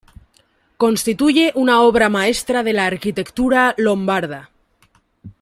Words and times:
Constituye 0.83 1.51
una 1.63 1.75
obra 1.89 2.09
maestra 2.09 2.63
de 2.63 2.73
la 2.73 2.87
arquitectura 2.87 3.75
lombarda. 3.77 4.49